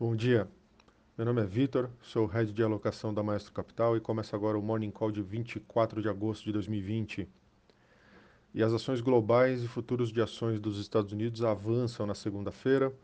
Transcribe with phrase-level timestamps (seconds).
[0.00, 0.46] Bom dia,
[1.16, 4.62] meu nome é Vitor, sou Head de Alocação da Maestro Capital e começa agora o
[4.62, 7.28] Morning Call de 24 de agosto de 2020.
[8.54, 12.94] E as ações globais e futuros de ações dos Estados Unidos avançam na segunda-feira,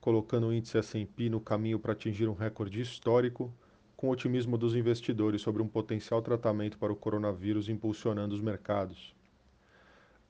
[0.00, 3.52] colocando o índice S&P no caminho para atingir um recorde histórico,
[3.96, 9.12] com otimismo dos investidores sobre um potencial tratamento para o coronavírus impulsionando os mercados.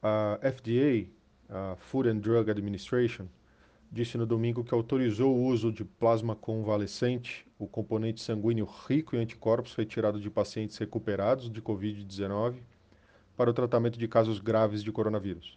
[0.02, 1.06] A FDA,
[1.50, 3.26] a Food and Drug Administration,
[3.94, 9.20] disse no domingo que autorizou o uso de plasma convalescente, o componente sanguíneo rico em
[9.20, 12.56] anticorpos retirado de pacientes recuperados de Covid-19,
[13.36, 15.56] para o tratamento de casos graves de coronavírus.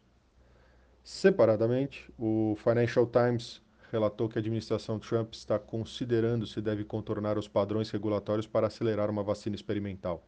[1.03, 3.59] Separadamente, o Financial Times
[3.91, 9.09] relatou que a administração Trump está considerando se deve contornar os padrões regulatórios para acelerar
[9.09, 10.23] uma vacina experimental.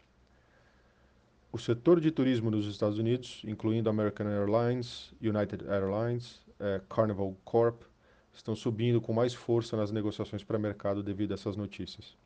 [1.51, 7.83] O setor de turismo nos Estados Unidos, incluindo American Airlines, United Airlines, eh, Carnival Corp,
[8.33, 12.17] estão subindo com mais força nas negociações para mercado devido a essas notícias.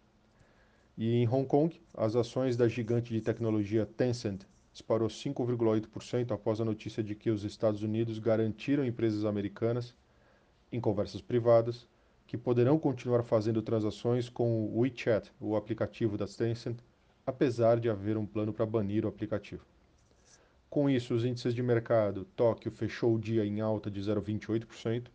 [0.98, 6.66] E em Hong Kong, as ações da gigante de tecnologia Tencent disparou 5,8% após a
[6.66, 9.96] notícia de que os Estados Unidos garantiram empresas americanas,
[10.72, 11.88] em conversas privadas,
[12.26, 16.78] que poderão continuar fazendo transações com o WeChat, o aplicativo da Tencent,
[17.26, 19.66] apesar de haver um plano para banir o aplicativo.
[20.70, 25.08] Com isso, os índices de mercado, Tóquio fechou o dia em alta de 0,28%,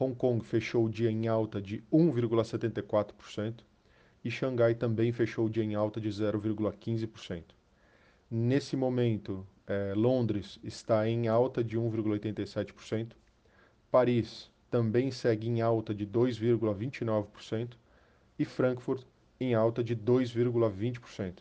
[0.00, 3.60] Hong Kong fechou o dia em alta de 1,74%
[4.24, 7.44] e Xangai também fechou o dia em alta de 0,15%.
[8.30, 13.12] Nesse momento, é, Londres está em alta de 1,87%,
[13.90, 17.74] Paris também segue em alta de 2,29%
[18.38, 19.04] e Frankfurt
[19.38, 21.40] em alta de 2,20%.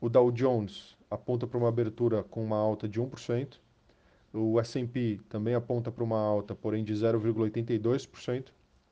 [0.00, 3.58] O Dow Jones aponta para uma abertura com uma alta de 1%,
[4.32, 8.48] o S&P também aponta para uma alta, porém de 0,82%,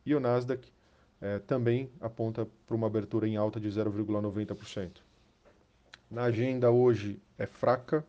[0.07, 0.73] e o Nasdaq
[1.21, 4.99] eh, também aponta para uma abertura em alta de 0,90%.
[6.11, 8.05] Na agenda hoje é fraca.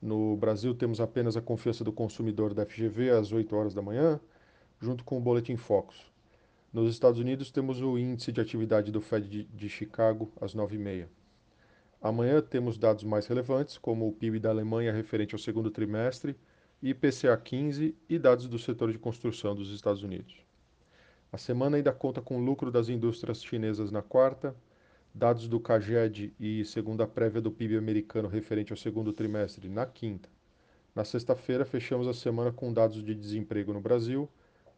[0.00, 4.20] No Brasil temos apenas a confiança do consumidor da FGV às 8 horas da manhã,
[4.80, 6.12] junto com o Boletim Focus.
[6.72, 11.06] Nos Estados Unidos temos o índice de atividade do Fed de, de Chicago às 9h30.
[12.00, 16.36] Amanhã temos dados mais relevantes, como o PIB da Alemanha referente ao segundo trimestre
[16.80, 20.36] IPCA 15 e dados do setor de construção dos Estados Unidos.
[21.32, 24.54] A semana ainda conta com lucro das indústrias chinesas na quarta,
[25.12, 30.28] dados do CAGED e segunda prévia do PIB americano referente ao segundo trimestre na quinta.
[30.94, 34.28] Na sexta-feira, fechamos a semana com dados de desemprego no Brasil,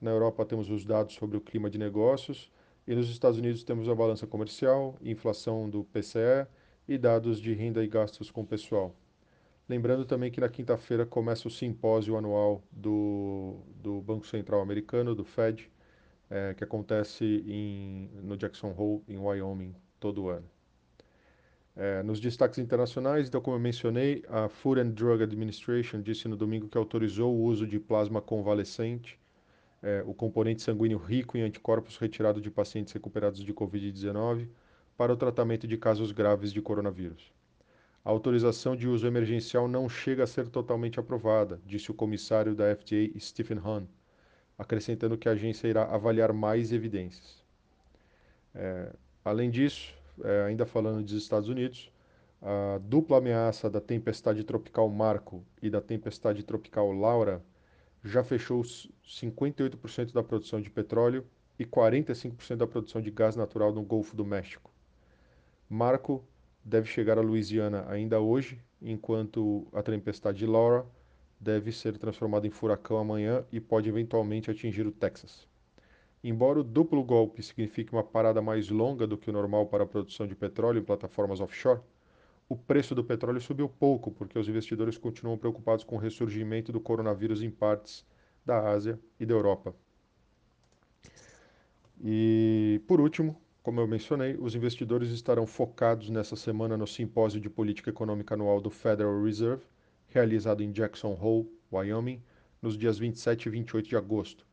[0.00, 2.50] na Europa temos os dados sobre o clima de negócios
[2.86, 6.46] e nos Estados Unidos temos a balança comercial, inflação do PCE
[6.88, 8.96] e dados de renda e gastos com o pessoal.
[9.70, 15.24] Lembrando também que na quinta-feira começa o simpósio anual do, do Banco Central Americano, do
[15.24, 15.70] Fed,
[16.28, 20.50] é, que acontece em, no Jackson Hole, em Wyoming, todo ano.
[21.76, 26.36] É, nos destaques internacionais, então, como eu mencionei, a Food and Drug Administration disse no
[26.36, 29.20] domingo que autorizou o uso de plasma convalescente,
[29.80, 34.48] é, o componente sanguíneo rico em anticorpos retirado de pacientes recuperados de Covid-19,
[34.96, 37.32] para o tratamento de casos graves de coronavírus.
[38.02, 42.74] A autorização de uso emergencial não chega a ser totalmente aprovada, disse o comissário da
[42.74, 43.86] FDA, Stephen Hahn,
[44.56, 47.44] acrescentando que a agência irá avaliar mais evidências.
[48.54, 48.92] É,
[49.24, 49.94] além disso,
[50.24, 51.92] é, ainda falando dos Estados Unidos,
[52.40, 57.44] a dupla ameaça da tempestade tropical Marco e da tempestade tropical Laura
[58.02, 61.26] já fechou 58% da produção de petróleo
[61.58, 64.70] e 45% da produção de gás natural no Golfo do México.
[65.68, 66.24] Marco
[66.64, 70.86] deve chegar a Louisiana ainda hoje, enquanto a tempestade Laura
[71.38, 75.48] deve ser transformada em furacão amanhã e pode eventualmente atingir o Texas.
[76.22, 79.86] Embora o duplo golpe signifique uma parada mais longa do que o normal para a
[79.86, 81.80] produção de petróleo em plataformas offshore,
[82.46, 86.80] o preço do petróleo subiu pouco porque os investidores continuam preocupados com o ressurgimento do
[86.80, 88.04] coronavírus em partes
[88.44, 89.74] da Ásia e da Europa.
[92.02, 97.50] E, por último, como eu mencionei, os investidores estarão focados nessa semana no simpósio de
[97.50, 99.62] política econômica anual do Federal Reserve,
[100.08, 102.22] realizado em Jackson Hole, Wyoming,
[102.60, 104.46] nos dias 27 e 28 de agosto.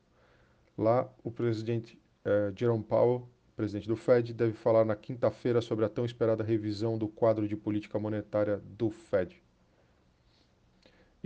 [0.77, 5.89] Lá, o presidente eh, Jerome Powell, presidente do Fed, deve falar na quinta-feira sobre a
[5.89, 9.41] tão esperada revisão do quadro de política monetária do Fed.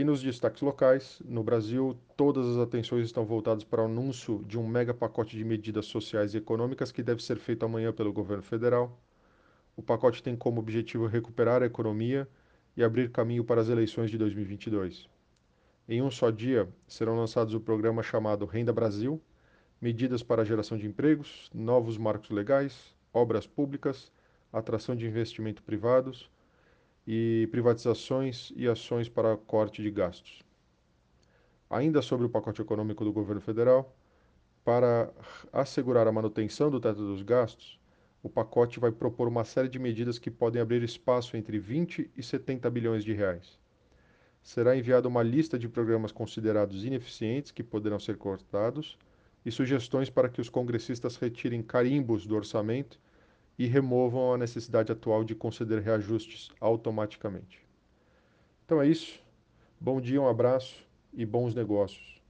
[0.01, 4.57] E nos destaques locais, no Brasil, todas as atenções estão voltadas para o anúncio de
[4.57, 8.41] um mega pacote de medidas sociais e econômicas que deve ser feito amanhã pelo governo
[8.41, 8.99] federal.
[9.77, 12.27] O pacote tem como objetivo recuperar a economia
[12.75, 15.07] e abrir caminho para as eleições de 2022.
[15.87, 19.21] Em um só dia, serão lançados o programa chamado Renda Brasil,
[19.79, 24.11] medidas para a geração de empregos, novos marcos legais, obras públicas,
[24.51, 26.27] atração de investimento privados
[27.05, 30.41] e privatizações e ações para corte de gastos.
[31.69, 33.95] Ainda sobre o pacote econômico do governo federal,
[34.63, 35.11] para
[35.51, 37.79] assegurar a manutenção do teto dos gastos,
[38.21, 42.21] o pacote vai propor uma série de medidas que podem abrir espaço entre 20 e
[42.21, 43.57] 70 bilhões de reais.
[44.43, 48.97] Será enviada uma lista de programas considerados ineficientes que poderão ser cortados
[49.43, 52.99] e sugestões para que os congressistas retirem carimbos do orçamento
[53.61, 57.59] e removam a necessidade atual de conceder reajustes automaticamente.
[58.65, 59.19] Então é isso.
[59.79, 62.20] Bom dia, um abraço e bons negócios.